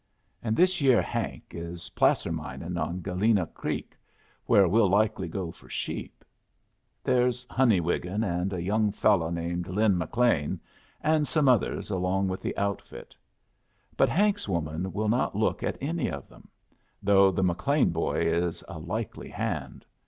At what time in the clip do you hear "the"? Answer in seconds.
12.41-12.57, 17.29-17.43